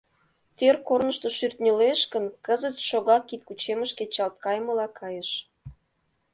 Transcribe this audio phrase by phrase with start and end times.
[0.57, 5.29] Тӧр корнышто шӱртньылеш гын, кызыт шога кидкучемыш кечалт кайымыла кайыш.